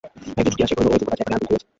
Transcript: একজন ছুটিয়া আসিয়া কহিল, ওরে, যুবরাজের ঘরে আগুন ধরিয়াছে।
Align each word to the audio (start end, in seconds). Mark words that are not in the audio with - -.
একজন 0.39 0.51
ছুটিয়া 0.53 0.65
আসিয়া 0.67 0.77
কহিল, 0.77 0.89
ওরে, 0.93 1.01
যুবরাজের 1.01 1.25
ঘরে 1.29 1.33
আগুন 1.35 1.43
ধরিয়াছে। 1.45 1.65